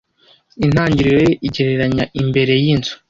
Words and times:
intangiriro 0.65 1.17
ye 1.25 1.31
igereranya 1.47 2.03
imbere 2.21 2.53
yinzu 2.63 2.93